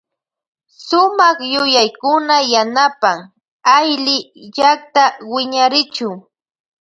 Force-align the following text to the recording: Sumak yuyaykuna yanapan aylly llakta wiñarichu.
Sumak 0.85 1.37
yuyaykuna 1.53 2.37
yanapan 2.51 3.19
aylly 3.75 4.17
llakta 4.55 5.03
wiñarichu. 5.33 6.09